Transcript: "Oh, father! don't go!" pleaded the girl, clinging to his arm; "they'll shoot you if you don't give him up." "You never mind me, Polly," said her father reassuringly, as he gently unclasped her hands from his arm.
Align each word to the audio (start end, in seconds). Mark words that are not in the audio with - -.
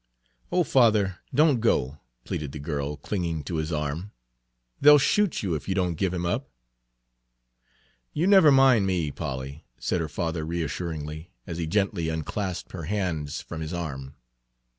"Oh, 0.51 0.63
father! 0.63 1.19
don't 1.31 1.59
go!" 1.59 1.99
pleaded 2.23 2.53
the 2.53 2.57
girl, 2.57 2.97
clinging 2.97 3.43
to 3.43 3.57
his 3.57 3.71
arm; 3.71 4.13
"they'll 4.79 4.97
shoot 4.97 5.43
you 5.43 5.53
if 5.53 5.69
you 5.69 5.75
don't 5.75 5.93
give 5.93 6.11
him 6.11 6.25
up." 6.25 6.49
"You 8.11 8.25
never 8.25 8.51
mind 8.51 8.87
me, 8.87 9.11
Polly," 9.11 9.63
said 9.77 10.01
her 10.01 10.09
father 10.09 10.43
reassuringly, 10.43 11.29
as 11.45 11.59
he 11.59 11.67
gently 11.67 12.09
unclasped 12.09 12.71
her 12.71 12.85
hands 12.85 13.41
from 13.41 13.61
his 13.61 13.73
arm. 13.75 14.15